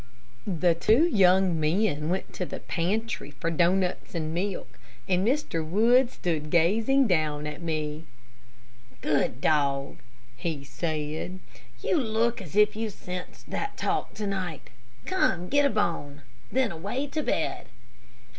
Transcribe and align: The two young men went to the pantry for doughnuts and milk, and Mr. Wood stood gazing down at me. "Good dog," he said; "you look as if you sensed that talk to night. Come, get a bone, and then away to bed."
The 0.47 0.73
two 0.73 1.05
young 1.07 1.59
men 1.59 2.09
went 2.09 2.33
to 2.33 2.43
the 2.43 2.59
pantry 2.59 3.29
for 3.29 3.51
doughnuts 3.51 4.15
and 4.15 4.33
milk, 4.33 4.79
and 5.07 5.23
Mr. 5.23 5.63
Wood 5.63 6.09
stood 6.09 6.49
gazing 6.49 7.05
down 7.05 7.45
at 7.45 7.61
me. 7.61 8.05
"Good 9.01 9.39
dog," 9.41 9.99
he 10.35 10.63
said; 10.63 11.37
"you 11.83 11.97
look 11.97 12.41
as 12.41 12.55
if 12.55 12.75
you 12.75 12.89
sensed 12.89 13.51
that 13.51 13.77
talk 13.77 14.15
to 14.15 14.25
night. 14.25 14.71
Come, 15.05 15.49
get 15.49 15.65
a 15.67 15.69
bone, 15.69 16.23
and 16.49 16.57
then 16.57 16.71
away 16.71 17.05
to 17.05 17.21
bed." 17.21 17.67